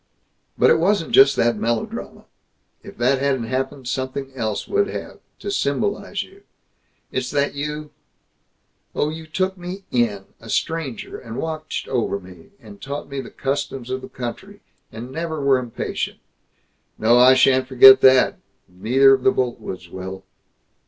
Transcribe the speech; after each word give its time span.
But 0.57 0.71
it 0.71 0.79
wasn't 0.79 1.11
just 1.11 1.35
that 1.35 1.57
melodrama. 1.57 2.25
If 2.81 2.97
that 2.97 3.19
hadn't 3.19 3.43
happened, 3.43 3.87
something 3.87 4.31
else 4.33 4.67
would 4.67 4.87
have, 4.87 5.19
to 5.37 5.51
symbolize 5.51 6.23
you. 6.23 6.41
It's 7.11 7.29
that 7.29 7.53
you 7.53 7.91
oh, 8.95 9.09
you 9.09 9.27
took 9.27 9.59
me 9.59 9.83
in, 9.91 10.25
a 10.39 10.49
stranger, 10.49 11.19
and 11.19 11.37
watched 11.37 11.87
over 11.87 12.19
me, 12.19 12.49
and 12.59 12.81
taught 12.81 13.09
me 13.09 13.21
the 13.21 13.29
customs 13.29 13.91
of 13.91 14.01
the 14.01 14.09
country, 14.09 14.61
and 14.91 15.05
were 15.05 15.13
never 15.13 15.57
impatient. 15.59 16.17
No, 16.97 17.19
I 17.19 17.35
shan't 17.35 17.67
forget 17.67 18.01
that; 18.01 18.39
neither 18.67 19.13
of 19.13 19.21
the 19.21 19.31
Boltwoods 19.31 19.87
will." 19.91 20.23